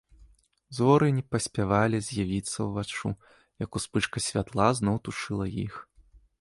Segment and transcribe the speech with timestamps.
[0.77, 3.07] Зоры не паспявалі з'явіцца ўваччу,
[3.67, 5.73] як успышка святла зноў тушыла іх.